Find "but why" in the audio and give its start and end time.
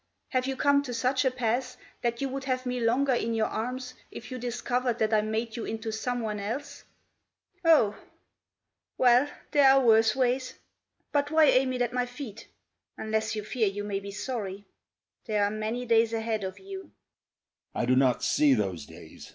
11.11-11.43